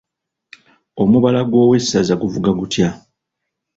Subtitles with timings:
[1.01, 2.89] Omubala gw'Owessaza guvuga gutya?